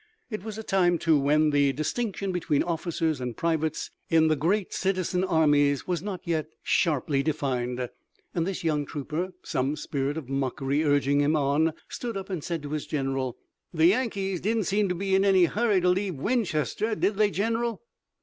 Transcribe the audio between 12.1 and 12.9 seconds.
up and said to his